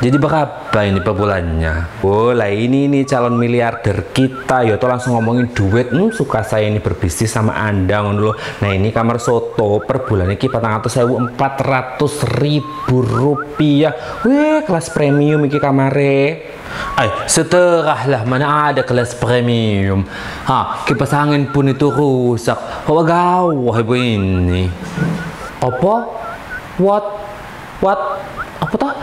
Jadi 0.00 0.16
berapa 0.16 0.80
ini 0.80 1.04
per 1.04 1.12
bulannya? 1.12 2.00
Oh 2.00 2.32
lah 2.32 2.48
ini 2.48 2.88
nih 2.88 3.04
calon 3.04 3.36
miliarder 3.36 4.08
kita 4.16 4.64
ya 4.64 4.80
tuh 4.80 4.88
langsung 4.88 5.12
ngomongin 5.12 5.52
duit 5.52 5.92
hmm, 5.92 6.08
suka 6.16 6.40
saya 6.40 6.72
ini 6.72 6.80
berbisnis 6.80 7.28
sama 7.28 7.52
anda 7.52 8.00
ngono. 8.00 8.32
Nah 8.64 8.70
ini 8.72 8.96
kamar 8.96 9.20
soto 9.20 9.76
per 9.84 10.08
bulan 10.08 10.32
ini 10.32 10.40
patang 10.48 10.80
ratus 10.80 10.96
sewu 10.96 11.20
empat 11.20 11.52
ratus 11.60 12.24
ribu 12.40 13.04
rupiah 13.04 13.92
Wih 14.24 14.64
kelas 14.64 14.88
premium 14.88 15.44
iki 15.44 15.60
kamare 15.60 16.48
Ay, 16.96 17.08
seterahlah 17.28 18.24
mana 18.24 18.72
ada 18.72 18.80
kelas 18.80 19.12
premium 19.20 20.08
Ha, 20.48 20.80
kipas 20.88 21.12
angin 21.12 21.52
pun 21.52 21.68
itu 21.68 21.92
rusak 21.92 22.56
Hawa 22.88 23.04
gawah 23.04 23.76
ibu 23.76 23.94
ini 24.00 24.64
Apa? 25.60 25.94
What? 26.80 27.04
What? 27.84 28.00
Apa 28.64 28.74
toh? 28.80 28.94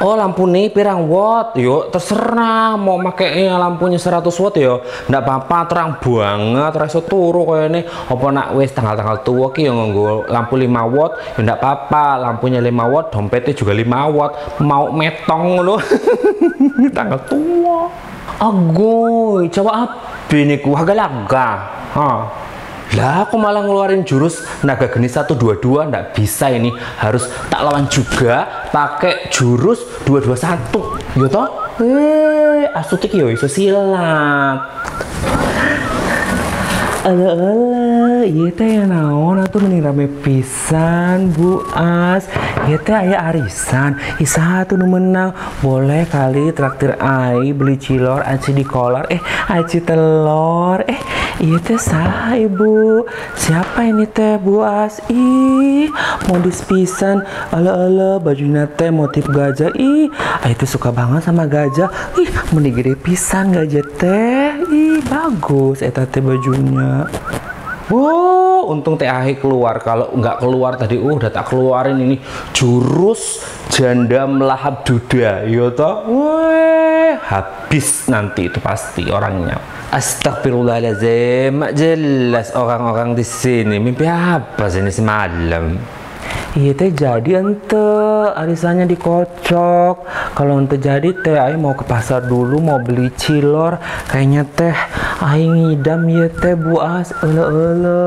Oh 0.00 0.16
lampu 0.16 0.48
nih 0.48 0.72
pirang 0.72 1.04
watt. 1.12 1.52
Yuk 1.60 1.92
terserah. 1.92 2.80
Mau 2.80 2.96
pakai 3.04 3.52
lampunya 3.52 4.00
100 4.00 4.32
watt 4.32 4.56
yo. 4.56 4.80
Ndak 5.12 5.22
apa-apa 5.28 5.58
terang 5.68 5.90
banget. 6.00 6.72
Reso 6.80 7.04
turu 7.04 7.44
kayak 7.44 7.68
ini 7.68 7.80
apa 7.84 8.26
nak 8.32 8.56
wes 8.56 8.72
tanggal-tanggal 8.72 9.20
tua 9.20 9.52
ki 9.52 9.68
yang 9.68 9.76
nganggo 9.76 10.24
lampu 10.24 10.56
5 10.56 10.96
watt? 10.96 11.12
Ya 11.36 11.40
ndak 11.44 11.58
apa-apa. 11.60 12.04
Lampunya 12.16 12.64
5 12.64 12.72
watt 12.88 13.06
dompetnya 13.12 13.52
juga 13.52 13.76
5 13.76 14.16
watt. 14.16 14.32
Mau 14.64 14.88
metong 14.88 15.60
lo 15.60 15.76
tanggal 16.96 17.20
tua. 17.28 17.92
Agoy 18.40 19.52
coba 19.52 19.84
apa 19.84 20.36
ini 20.38 20.56
ku 20.62 20.72
harga 20.72 20.94
laga 20.96 21.48
ha 21.92 22.08
lah 22.98 23.22
aku 23.22 23.38
malah 23.38 23.62
ngeluarin 23.62 24.02
jurus 24.02 24.42
naga 24.66 24.90
geni 24.90 25.06
122 25.06 25.62
ndak 25.90 26.10
bisa 26.10 26.50
ini 26.50 26.74
harus 26.98 27.30
tak 27.46 27.62
lawan 27.62 27.86
juga 27.86 28.66
pakai 28.74 29.30
jurus 29.30 29.86
221 30.02 31.14
yo 31.14 31.26
toh 31.30 31.46
eh 31.78 32.66
asutik 32.74 33.14
yo 33.14 33.30
iso 33.30 33.46
silat 33.46 34.58
Ala 37.00 37.32
ala, 37.32 38.28
iya 38.28 38.52
teh 38.52 38.76
ya 38.76 38.84
naon 38.84 39.40
atuh 39.40 39.56
mending 39.56 39.88
rame 39.88 40.04
pisan 40.20 41.32
Bu 41.32 41.64
As. 41.72 42.28
Iya 42.68 42.76
teh 42.76 42.92
aya 42.92 43.24
arisan, 43.32 43.96
isa 44.20 44.68
tuh 44.68 44.76
nu 44.76 44.84
menang. 44.84 45.32
Boleh 45.64 46.04
kali 46.04 46.52
traktir 46.52 47.00
ai 47.00 47.56
beli 47.56 47.80
cilor 47.80 48.20
aci 48.20 48.52
di 48.52 48.68
kolor. 48.68 49.08
Eh, 49.08 49.16
aci 49.48 49.80
telur. 49.80 50.84
Eh, 50.84 51.00
iya 51.40 51.56
teh 51.58 51.80
saha 51.80 52.36
Ibu? 52.36 53.08
Siapa 53.34 53.88
ini 53.88 54.04
teh 54.04 54.36
Bu 54.36 54.60
As? 54.60 55.00
Ih, 55.08 55.88
modis 56.28 56.60
pisan. 56.62 57.24
Ala 57.50 57.88
ala, 57.88 58.10
bajunya 58.20 58.68
teh 58.68 58.92
motif 58.92 59.26
gajah. 59.26 59.72
Ih, 59.74 60.12
ai 60.44 60.52
teh 60.52 60.68
suka 60.68 60.92
banget 60.92 61.24
sama 61.24 61.48
gajah. 61.48 61.88
Ih, 62.20 62.30
mending 62.52 62.76
gede 62.76 62.94
pisan 62.94 63.56
gajah 63.56 63.84
teh. 63.96 64.60
Ih, 64.68 65.00
bagus 65.08 65.80
eta 65.80 66.04
teh 66.04 66.20
bajunya. 66.20 67.08
Wow, 67.90 68.70
untung 68.70 68.94
teh 68.94 69.10
ahi 69.10 69.34
keluar. 69.34 69.82
Kalau 69.82 70.14
nggak 70.14 70.38
keluar 70.38 70.78
tadi, 70.78 70.94
uh, 70.94 71.18
udah 71.18 71.26
tak 71.26 71.50
keluarin 71.50 71.98
ini 71.98 72.22
jurus 72.54 73.42
janda 73.66 74.30
melahap 74.30 74.86
duda, 74.86 75.42
yo 75.50 75.74
toh. 75.74 76.06
Habis 77.26 78.08
nanti 78.08 78.48
itu 78.48 78.58
pasti 78.62 79.08
orangnya. 79.10 79.60
Astagfirullahaladzim, 79.90 81.74
jelas 81.74 82.54
orang-orang 82.54 83.18
di 83.18 83.26
sini 83.26 83.82
mimpi 83.82 84.06
apa 84.06 84.70
sih 84.70 84.78
ini 84.78 84.94
semalam? 84.94 85.74
Iya 86.50 86.74
teh 86.74 86.90
jadi 86.90 87.38
ente 87.38 87.86
arisannya 88.34 88.90
dikocok. 88.90 89.96
Kalau 90.34 90.58
ente 90.58 90.82
jadi 90.82 91.14
teh 91.22 91.38
aing 91.38 91.62
mau 91.62 91.78
ke 91.78 91.86
pasar 91.86 92.26
dulu 92.26 92.58
mau 92.58 92.82
beli 92.82 93.06
cilor. 93.14 93.78
Kayaknya 94.10 94.42
teh 94.58 94.74
aing 95.22 95.54
ngidam 95.54 96.10
ya 96.10 96.26
teh 96.26 96.58
buas. 96.58 97.14
Ele 97.22 97.38
ele 97.38 97.98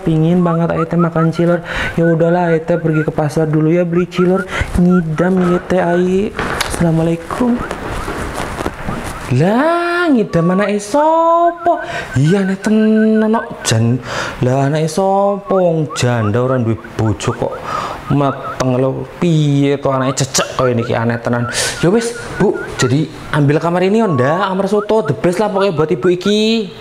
pingin 0.00 0.40
banget 0.40 0.72
aing 0.72 0.88
teh 0.88 0.96
makan 0.96 1.28
cilor. 1.28 1.60
Ya 2.00 2.08
udahlah 2.08 2.56
aing 2.56 2.64
teh 2.64 2.80
pergi 2.80 3.04
ke 3.04 3.12
pasar 3.12 3.44
dulu 3.44 3.68
ya 3.68 3.84
beli 3.84 4.08
cilor. 4.08 4.48
Ngidam 4.80 5.36
ya 5.52 5.58
teh 5.68 5.80
aing. 5.84 6.32
Assalamualaikum. 6.72 7.79
Lah 9.30 10.10
ngidam 10.10 10.50
anak 10.58 10.74
sopo? 10.82 11.78
Iya 12.18 12.42
nek 12.42 12.66
tenan 12.66 13.30
kok 13.30 13.46
jan. 13.62 13.94
Lah 14.42 14.66
sopo 14.90 15.54
wong 15.62 15.94
janda 15.94 16.42
ora 16.42 16.58
duwe 16.58 16.74
bojo 16.98 17.30
kok. 17.30 17.54
Mateng 18.10 18.74
lo 18.82 19.06
piye 19.22 19.78
to 19.78 19.86
anake 19.86 20.18
cecek 20.26 20.58
koyo 20.58 20.74
niki 20.74 20.98
aneh 20.98 21.14
tenan. 21.22 21.46
Ya 21.78 21.94
wis, 21.94 22.10
Bu, 22.42 22.58
jadi 22.74 23.06
ambil 23.30 23.62
kamar 23.62 23.86
ini 23.86 24.02
onda, 24.02 24.50
kamar 24.50 24.66
soto 24.66 25.06
the 25.06 25.14
best 25.14 25.38
lah 25.38 25.46
pokoknya 25.46 25.78
buat 25.78 25.94
ibu 25.94 26.10
iki. 26.10 26.74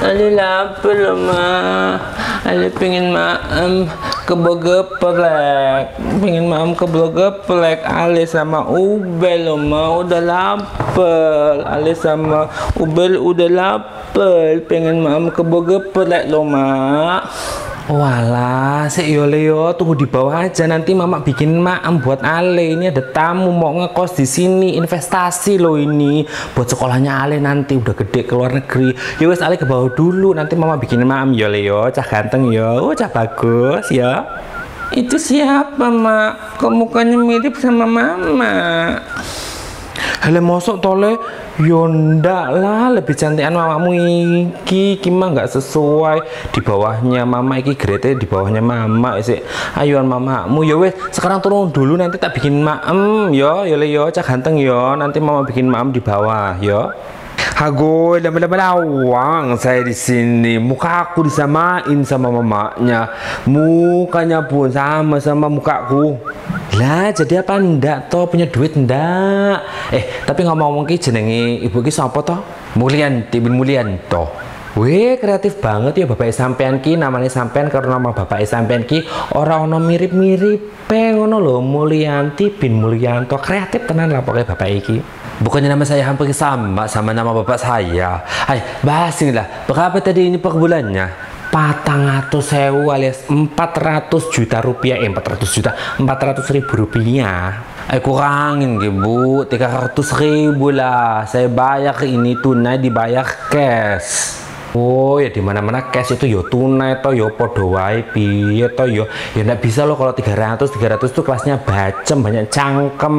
Ali 0.00 0.34
lapar 0.34 0.96
loh 0.96 1.14
ma 1.14 1.44
Ali 2.42 2.72
pengen 2.72 3.12
maem 3.14 3.86
ke 4.30 4.38
geplek 4.62 5.90
pengen 6.22 6.46
maem 6.46 6.70
ke 6.78 6.86
geplek 6.86 7.82
Ali 7.82 8.22
sama 8.30 8.62
Ubel 8.70 9.50
ma 9.58 9.98
udah 9.98 10.22
lapar. 10.22 11.66
Ali 11.66 11.98
sama 11.98 12.46
Ubel 12.78 13.18
udah 13.18 13.50
lapar. 13.50 14.62
Pengen 14.70 15.02
maem 15.02 15.34
ke 15.34 15.42
geplek 15.42 16.30
loh 16.30 16.46
Walah, 17.90 18.86
sik 18.86 19.10
yo 19.10 19.26
Leo, 19.26 19.74
tunggu 19.74 19.98
di 19.98 20.06
bawah 20.06 20.46
aja 20.46 20.62
nanti 20.70 20.94
mama 20.94 21.26
bikin 21.26 21.58
maem 21.58 21.98
buat 21.98 22.22
Ale. 22.22 22.78
Ini 22.78 22.94
ada 22.94 23.02
tamu 23.10 23.50
mau 23.50 23.74
ngekos 23.82 24.14
di 24.14 24.30
sini, 24.30 24.78
investasi 24.78 25.58
loh 25.58 25.74
ini 25.74 26.22
buat 26.54 26.70
sekolahnya 26.70 27.26
Ale 27.26 27.42
nanti 27.42 27.74
udah 27.74 27.90
gede 27.98 28.30
ke 28.30 28.32
luar 28.38 28.54
negeri. 28.54 28.94
Ya 29.18 29.26
wes 29.26 29.42
Ale 29.42 29.58
ke 29.58 29.66
bawah 29.66 29.90
dulu, 29.90 30.30
nanti 30.38 30.54
mama 30.54 30.78
bikin 30.78 31.02
maem 31.02 31.34
yo 31.34 31.50
Leo, 31.50 31.90
cah 31.90 32.06
ganteng 32.06 32.54
yo, 32.54 32.78
oh, 32.78 32.94
cah 32.94 33.10
bagus 33.10 33.90
ya. 33.90 34.22
Itu 34.94 35.18
siapa, 35.18 35.90
Mak? 35.90 36.62
Kok 36.62 36.70
mukanya 36.70 37.18
mirip 37.18 37.58
sama 37.58 37.90
Mama? 37.90 38.54
Hele 40.20 40.40
mosok 40.44 40.84
tole 40.84 41.16
yo 41.64 41.88
ndak 41.88 42.46
lah 42.60 42.92
lebih 42.92 43.16
cantikan 43.16 43.56
mamamu 43.56 43.96
iki. 43.96 45.00
Mah 45.08 45.32
nggak 45.32 45.48
sesuai. 45.48 46.18
Di 46.52 46.60
bawahnya 46.60 47.24
mama 47.24 47.56
iki 47.56 47.72
grade 47.72 48.20
di 48.20 48.28
bawahnya 48.28 48.60
mama 48.60 49.16
sih 49.24 49.40
ayuan 49.80 50.04
mamamu. 50.04 50.60
Yo 50.60 50.84
wes 50.84 50.92
sekarang 51.08 51.40
turun 51.40 51.72
dulu 51.72 51.96
nanti 51.96 52.20
tak 52.20 52.36
bikin 52.36 52.60
maem 52.60 53.32
yo 53.32 53.64
yo 53.64 53.76
le 53.80 53.88
yo 53.88 54.12
cak 54.12 54.28
ganteng 54.28 54.60
yo 54.60 54.92
nanti 54.92 55.18
mama 55.24 55.40
bikin 55.48 55.66
maem 55.66 55.88
di 55.88 56.04
bawah 56.04 56.60
yo 56.60 56.92
Hago, 57.60 58.16
lama-lama 58.16 58.56
lawang 58.56 59.52
saya 59.60 59.84
di 59.84 59.92
sini. 59.92 60.56
Muka 60.56 61.12
aku 61.12 61.28
disamain 61.28 62.00
sama 62.08 62.32
mamanya. 62.32 63.12
Mukanya 63.44 64.40
pun 64.48 64.72
sama 64.72 65.20
sama 65.20 65.44
mukaku. 65.52 66.16
Lah, 66.80 67.12
jadi 67.12 67.44
apa 67.44 67.60
ndak 67.60 68.08
toh 68.08 68.24
punya 68.32 68.48
duit 68.48 68.72
ndak? 68.80 69.60
Eh, 69.92 70.24
tapi 70.24 70.40
ngomong-ngomong 70.48 70.88
ki 70.88 70.96
jenenge 71.04 71.60
ibu 71.60 71.84
ki 71.84 71.92
sapa 71.92 72.24
toh? 72.24 72.40
Mulyanti 72.80 73.36
bin 73.44 73.52
Mulyanto. 73.52 74.32
Wih, 74.80 75.20
kreatif 75.20 75.60
banget 75.60 76.00
ya 76.00 76.06
Bapak 76.08 76.32
sampean 76.32 76.80
ki 76.80 76.96
namanya 76.96 77.28
sampean 77.28 77.68
karena 77.68 78.00
nama 78.00 78.16
Bapak 78.16 78.40
sampean 78.48 78.88
ki 78.88 79.04
orang 79.36 79.68
ono 79.68 79.76
mirip-mirip 79.84 80.88
ngono 80.88 81.36
lho 81.36 81.60
Mulyanti 81.60 82.56
bin 82.56 82.80
Mulyanto. 82.80 83.36
Kreatif 83.36 83.84
tenan 83.84 84.08
lah 84.08 84.24
pokoknya 84.24 84.48
Bapak 84.48 84.70
iki. 84.72 85.19
Bukannya 85.40 85.72
nama 85.72 85.88
saya 85.88 86.04
hampir 86.04 86.28
sama 86.36 86.84
sama 86.84 87.16
nama 87.16 87.32
bapak 87.32 87.56
saya. 87.56 88.20
Hai, 88.44 88.60
bahas 88.84 89.16
inilah. 89.24 89.64
Berapa 89.64 89.96
tadi 90.04 90.28
ini 90.28 90.36
per 90.36 90.52
bulannya? 90.52 91.08
Patang 91.48 92.04
atau 92.04 92.44
sewu 92.44 92.92
alias 92.92 93.24
400 93.24 94.06
juta 94.36 94.60
rupiah, 94.60 95.00
eh 95.00 95.08
400 95.08 95.48
juta, 95.48 95.72
400 95.96 96.44
ribu 96.52 96.84
rupiah. 96.84 97.56
Eh 97.88 98.04
kurangin 98.04 98.76
bu, 99.00 99.48
300 99.48 99.96
ribu 100.20 100.76
lah. 100.76 101.24
Saya 101.24 101.48
bayar 101.48 101.96
ini 102.04 102.36
tunai 102.36 102.76
dibayar 102.76 103.24
cash. 103.48 104.49
Oh 104.70 105.18
ya 105.18 105.26
di 105.34 105.42
mana 105.42 105.58
mana 105.58 105.90
cash 105.90 106.14
itu 106.14 106.30
yo 106.30 106.46
tunai 106.46 107.02
toh 107.02 107.10
yo 107.10 107.34
podo 107.34 107.74
wae 107.74 108.06
piye 108.06 108.70
toh 108.70 108.86
yo 108.86 109.10
ya 109.34 109.42
nggak 109.42 109.58
bisa 109.58 109.82
loh 109.82 109.98
kalau 109.98 110.14
300 110.14 110.62
300 110.70 111.10
itu 111.10 111.20
kelasnya 111.26 111.58
bacem 111.58 112.22
banyak 112.22 112.46
cangkem 112.54 113.16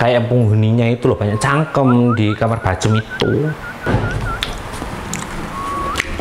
kayak 0.00 0.32
penghuninya 0.32 0.88
itu 0.88 1.12
loh 1.12 1.16
banyak 1.20 1.36
cangkem 1.36 2.16
di 2.16 2.32
kamar 2.32 2.64
bacem 2.64 2.96
itu 2.96 3.52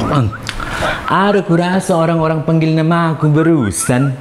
Hmm. 0.02 0.28
ada 1.08 1.40
kurasa 1.46 1.96
orang-orang 1.96 2.44
panggil 2.44 2.76
nama 2.76 3.16
aku 3.16 3.32
barusan 3.32 4.12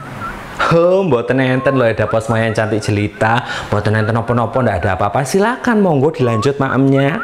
Oh, 0.70 1.02
mboten 1.02 1.42
enten 1.42 1.74
loh 1.74 1.88
ada 1.88 2.06
pos 2.06 2.30
yang 2.30 2.54
cantik 2.54 2.78
jelita, 2.78 3.42
mboten 3.72 3.96
enten 3.96 4.14
nopo-nopo 4.14 4.62
ndak 4.62 4.84
ada 4.84 4.94
apa-apa. 4.94 5.26
Silakan 5.26 5.82
monggo 5.82 6.14
dilanjut 6.14 6.62
maamnya. 6.62 7.18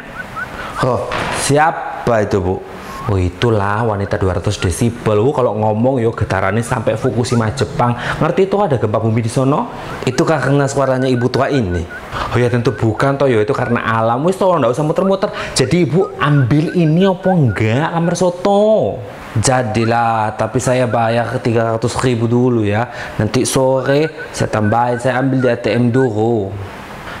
Oh, 0.83 1.07
siapa 1.39 2.27
itu, 2.27 2.43
Bu? 2.43 2.59
Oh 3.07 3.15
itulah 3.15 3.87
wanita 3.87 4.19
200 4.19 4.59
desibel. 4.59 5.23
Wuh, 5.23 5.31
kalau 5.31 5.55
ngomong 5.55 6.03
yo 6.03 6.11
getarannya 6.11 6.59
sampai 6.59 6.99
Fukushima 6.99 7.47
Jepang. 7.55 7.95
Ngerti 8.19 8.51
itu 8.51 8.59
ada 8.59 8.75
gempa 8.75 8.99
bumi 8.99 9.23
di 9.23 9.31
sono? 9.31 9.71
Itu 10.03 10.27
karena 10.27 10.67
suaranya 10.67 11.07
ibu 11.07 11.31
tua 11.31 11.47
ini. 11.47 11.87
Oh 12.35 12.37
ya 12.37 12.51
tentu 12.51 12.75
bukan 12.75 13.15
toh 13.15 13.31
yo 13.31 13.39
itu 13.39 13.55
karena 13.55 13.79
alam. 13.79 14.27
Wis 14.27 14.35
toh 14.35 14.51
nggak 14.51 14.75
usah 14.75 14.83
muter-muter. 14.83 15.31
Jadi 15.55 15.87
ibu 15.87 16.11
ambil 16.19 16.75
ini 16.75 17.07
apa 17.07 17.29
enggak 17.31 17.87
kamar 17.95 18.13
soto? 18.19 18.99
Jadilah, 19.37 20.33
tapi 20.33 20.57
saya 20.57 20.89
bayar 20.89 21.29
ke 21.29 21.53
300 21.53 21.79
ribu 22.03 22.25
dulu 22.27 22.65
ya. 22.65 22.91
Nanti 23.15 23.47
sore 23.47 24.11
saya 24.35 24.49
tambahin, 24.51 24.99
saya 24.99 25.23
ambil 25.23 25.45
di 25.45 25.47
ATM 25.47 25.93
dulu. 25.93 26.51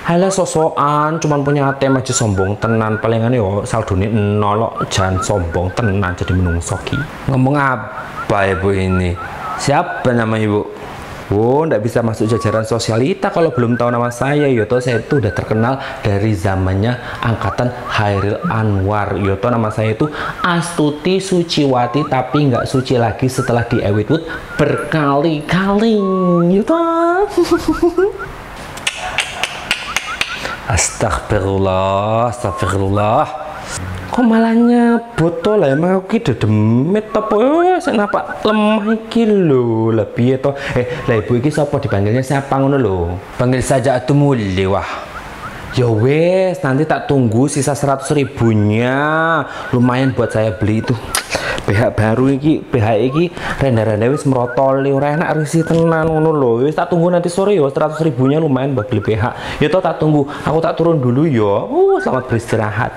Halah 0.07 0.31
sosokan, 0.31 1.19
cuman 1.19 1.43
punya 1.43 1.67
ATM 1.67 1.99
aja 1.99 2.15
sombong 2.15 2.55
tenan 2.63 2.95
palingan 3.03 3.35
yo 3.35 3.67
saldo 3.67 3.91
ini 3.99 4.07
nolok 4.39 4.87
jangan 4.87 5.19
sombong 5.19 5.67
tenan 5.75 6.15
jadi 6.15 6.31
menungsoki. 6.31 6.95
Ngomong 7.27 7.59
apa 7.59 8.55
ibu 8.55 8.71
ini? 8.71 9.11
Siapa 9.59 10.15
nama 10.15 10.39
ibu? 10.39 10.63
Oh, 11.27 11.67
ndak 11.67 11.83
bisa 11.83 11.99
masuk 11.99 12.23
jajaran 12.31 12.63
sosialita 12.63 13.35
kalau 13.35 13.51
belum 13.51 13.75
tahu 13.75 13.91
nama 13.91 14.07
saya. 14.07 14.47
Yoto 14.47 14.79
saya 14.79 15.03
itu 15.03 15.19
udah 15.19 15.35
terkenal 15.35 15.75
dari 15.99 16.31
zamannya 16.31 16.95
angkatan 17.19 17.67
Hairil 17.91 18.39
Anwar. 18.47 19.19
Yoto 19.19 19.51
nama 19.51 19.67
saya 19.75 19.91
itu 19.91 20.07
Astuti 20.39 21.19
Suciwati 21.19 22.07
tapi 22.07 22.47
nggak 22.47 22.63
suci 22.63 22.95
lagi 22.95 23.27
setelah 23.27 23.67
di 23.67 23.83
Ewitwood 23.83 24.23
berkali-kali. 24.55 25.99
Yoto. 26.47 26.79
Astagfirullah, 30.67 32.27
astagfirullah. 32.27 33.23
Kok 34.11 34.19
malahnya 34.19 34.99
botol 35.15 35.63
lah 35.63 35.71
emang 35.71 36.03
aku 36.03 36.19
ki 36.19 36.35
demit 36.43 37.07
apa 37.15 37.35
saya 37.79 38.03
nampak 38.03 38.43
lemah 38.43 38.83
iki 38.99 39.23
lho. 39.23 39.95
Lah 39.95 40.03
eh 40.75 40.87
lah 41.07 41.15
ibu 41.23 41.39
iki 41.39 41.55
sapa? 41.55 41.79
Dipanggilnya 41.79 42.19
siapa 42.19 42.59
ngono 42.59 42.75
lho? 42.75 43.15
Panggil 43.39 43.63
saja 43.63 43.95
Atu 43.95 44.11
Muli 44.11 44.67
wah. 44.67 45.07
Ya 45.71 45.87
wes 45.87 46.59
nanti 46.59 46.83
tak 46.83 47.07
tunggu 47.07 47.47
sisa 47.47 47.71
100 47.71 48.11
ribunya. 48.11 48.99
Lumayan 49.71 50.11
buat 50.11 50.35
saya 50.35 50.51
beli 50.51 50.83
itu 50.83 50.91
PH 51.67 51.91
baru 51.99 52.31
iki 52.31 52.63
PH 52.63 52.87
iki 53.11 53.25
renda-renda 53.59 54.07
wis 54.07 54.23
merotoli 54.23 54.95
ora 54.95 55.19
enak 55.19 55.43
risi 55.43 55.67
tenan 55.67 56.07
ngono 56.07 56.31
lho 56.31 56.51
wis 56.63 56.79
tak 56.79 56.87
tunggu 56.87 57.11
nanti 57.11 57.27
sore 57.27 57.51
yo 57.51 57.67
100 57.67 57.99
ribunya 58.07 58.39
lumayan 58.39 58.71
buat 58.71 58.87
beli 58.87 59.03
PH 59.03 59.59
ya 59.59 59.67
toh 59.67 59.83
tak 59.83 59.99
tunggu 59.99 60.23
aku 60.47 60.57
tak 60.63 60.79
turun 60.79 61.03
dulu 61.03 61.27
yo 61.27 61.67
uh 61.67 61.99
selamat 61.99 62.23
beristirahat 62.31 62.95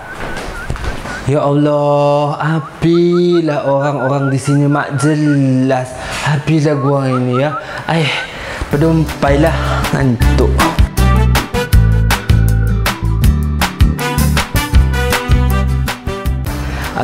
Ya 1.29 1.47
Allah, 1.47 2.35
apilah 2.43 3.63
orang-orang 3.63 4.35
di 4.35 4.39
sini 4.41 4.67
mak 4.67 4.99
jelas. 4.99 5.95
Apilah 6.27 6.75
gua 6.81 7.07
ini 7.07 7.39
ya. 7.39 7.55
Eh, 7.87 8.09
pedompailah 8.73 9.55
ngantuk. 9.95 10.80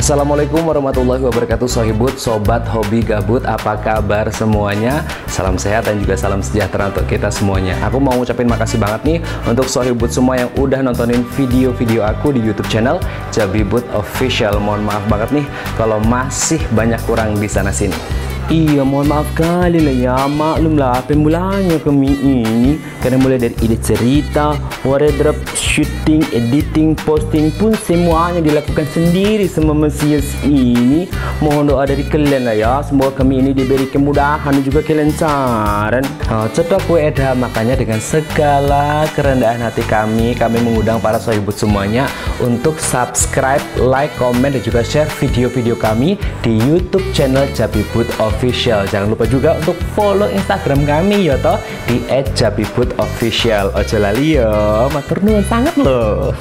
Assalamualaikum 0.07 0.63
warahmatullahi 0.63 1.19
wabarakatuh 1.19 1.67
Sohibut, 1.67 2.15
Sobat 2.15 2.63
Hobi 2.71 3.03
Gabut 3.03 3.43
Apa 3.43 3.75
kabar 3.75 4.31
semuanya? 4.31 5.03
Salam 5.27 5.59
sehat 5.59 5.83
dan 5.83 5.99
juga 5.99 6.15
salam 6.15 6.39
sejahtera 6.39 6.87
untuk 6.87 7.11
kita 7.11 7.27
semuanya. 7.27 7.75
Aku 7.83 7.99
mau 7.99 8.15
ngucapin 8.15 8.47
makasih 8.47 8.79
banget 8.79 9.03
nih 9.03 9.17
Untuk 9.43 9.67
Sohibut 9.67 10.07
semua 10.07 10.39
yang 10.39 10.47
udah 10.55 10.79
nontonin 10.79 11.27
video-video 11.35 12.07
aku 12.07 12.31
di 12.31 12.39
youtube 12.39 12.71
channel 12.71 13.03
Jabibut 13.35 13.83
Official. 13.91 14.63
Mohon 14.63 14.87
maaf 14.87 15.03
banget 15.11 15.43
nih 15.43 15.45
Kalau 15.75 15.99
masih 15.99 16.63
banyak 16.71 17.03
kurang 17.03 17.35
di 17.35 17.51
sana 17.51 17.75
sini 17.75 18.26
Iya, 18.47 18.87
mohon 18.87 19.11
maaf 19.11 19.27
kali 19.35 19.83
lah 19.83 19.91
ya. 19.91 20.17
Maklum 20.23 20.79
lah, 20.79 21.03
pemulanya 21.03 21.75
kami 21.83 22.15
ini. 22.15 22.79
Karena 23.03 23.19
mulai 23.19 23.35
dari 23.35 23.51
ide 23.59 23.75
cerita, 23.75 24.55
wardrobe, 24.87 25.35
shooting, 25.51 26.23
editing, 26.31 26.95
posting 27.03 27.51
pun 27.59 27.75
semuanya 27.75 28.39
dilakukan 28.39 28.87
sendiri 28.95 29.51
sama 29.51 29.75
Mesias 29.75 30.31
ini. 30.47 31.11
Mohon 31.43 31.75
doa 31.75 31.83
dari 31.91 32.07
kalian 32.07 32.47
lah 32.47 32.55
ya. 32.55 32.73
Semoga 32.87 33.19
kami 33.19 33.43
ini 33.43 33.51
diberi 33.51 33.83
kemudahan 33.91 34.55
dan 34.55 34.63
juga 34.63 34.79
kelancaran. 34.79 36.07
Nah, 36.31 36.47
cetok 36.55 36.79
kue 36.87 37.03
eda, 37.03 37.35
makanya 37.35 37.75
dengan 37.75 37.99
segala 37.99 39.11
kerendahan 39.11 39.59
hati 39.59 39.83
kami, 39.91 40.31
kami 40.39 40.63
mengundang 40.63 41.03
para 41.03 41.19
sohibut 41.19 41.59
semuanya 41.59 42.07
untuk 42.39 42.79
subscribe, 42.79 43.59
like, 43.75 44.15
komen, 44.15 44.55
dan 44.55 44.63
juga 44.63 44.87
share 44.87 45.11
video-video 45.19 45.75
kami 45.75 46.15
di 46.39 46.55
YouTube 46.63 47.03
channel 47.11 47.43
Jabibut 47.51 48.07
Official. 48.37 48.85
Jangan 48.85 49.17
lupa 49.17 49.25
juga 49.25 49.57
untuk 49.57 49.73
follow 49.97 50.29
Instagram 50.29 50.85
kami 50.85 51.25
ya 51.25 51.41
toh 51.41 51.57
di 51.89 52.05
@jabibutofficial. 52.37 53.73
Ojo 53.73 53.97
lali 53.97 54.37
yo, 54.37 54.53
matur 54.93 55.25
nuwun 55.25 55.41
sangat 55.41 55.73
loh. 55.73 56.37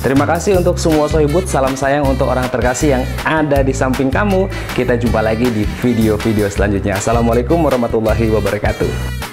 Terima 0.00 0.24
kasih 0.24 0.62
untuk 0.62 0.78
semua 0.78 1.10
sohibut. 1.10 1.44
Salam 1.44 1.74
sayang 1.74 2.06
untuk 2.06 2.30
orang 2.30 2.48
terkasih 2.48 2.96
yang 2.96 3.04
ada 3.26 3.60
di 3.66 3.74
samping 3.74 4.08
kamu. 4.14 4.48
Kita 4.78 4.94
jumpa 4.96 5.20
lagi 5.20 5.50
di 5.50 5.66
video-video 5.82 6.46
selanjutnya. 6.46 6.96
Assalamualaikum 6.96 7.60
warahmatullahi 7.60 8.30
wabarakatuh. 8.30 9.29